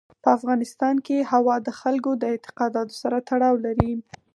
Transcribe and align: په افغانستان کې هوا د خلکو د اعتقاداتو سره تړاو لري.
په 0.23 0.29
افغانستان 0.37 0.95
کې 1.05 1.27
هوا 1.31 1.55
د 1.67 1.69
خلکو 1.81 2.11
د 2.17 2.23
اعتقاداتو 2.33 2.93
سره 3.01 3.17
تړاو 3.29 3.55
لري. 3.65 3.91